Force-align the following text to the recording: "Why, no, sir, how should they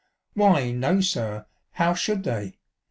"Why, 0.33 0.71
no, 0.71 0.99
sir, 0.99 1.45
how 1.73 1.93
should 1.93 2.23
they 2.23 2.55